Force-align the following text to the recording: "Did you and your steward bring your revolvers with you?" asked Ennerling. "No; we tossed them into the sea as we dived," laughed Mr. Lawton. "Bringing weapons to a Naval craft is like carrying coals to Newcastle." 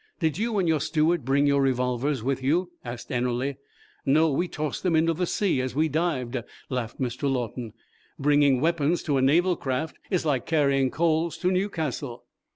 "Did 0.19 0.39
you 0.39 0.57
and 0.57 0.67
your 0.67 0.79
steward 0.79 1.23
bring 1.25 1.45
your 1.45 1.61
revolvers 1.61 2.23
with 2.23 2.41
you?" 2.41 2.71
asked 2.83 3.11
Ennerling. 3.11 3.57
"No; 4.03 4.31
we 4.31 4.47
tossed 4.47 4.81
them 4.81 4.95
into 4.95 5.13
the 5.13 5.27
sea 5.27 5.61
as 5.61 5.75
we 5.75 5.89
dived," 5.89 6.37
laughed 6.71 6.99
Mr. 6.99 7.31
Lawton. 7.31 7.73
"Bringing 8.17 8.59
weapons 8.61 9.03
to 9.03 9.17
a 9.17 9.21
Naval 9.21 9.55
craft 9.55 9.99
is 10.09 10.25
like 10.25 10.47
carrying 10.47 10.89
coals 10.89 11.37
to 11.37 11.51
Newcastle." 11.51 12.23